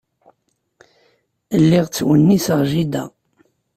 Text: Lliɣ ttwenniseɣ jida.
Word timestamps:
Lliɣ 1.61 1.85
ttwenniseɣ 1.87 2.59
jida. 2.71 3.03